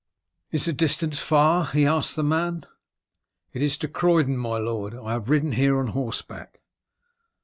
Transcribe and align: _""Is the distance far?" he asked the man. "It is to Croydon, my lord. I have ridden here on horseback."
_""Is 0.51 0.65
the 0.65 0.73
distance 0.73 1.19
far?" 1.19 1.67
he 1.67 1.85
asked 1.85 2.15
the 2.15 2.23
man. 2.23 2.63
"It 3.53 3.61
is 3.61 3.77
to 3.77 3.87
Croydon, 3.87 4.35
my 4.35 4.57
lord. 4.57 4.95
I 4.95 5.11
have 5.11 5.29
ridden 5.29 5.51
here 5.51 5.77
on 5.77 5.89
horseback." 5.89 6.59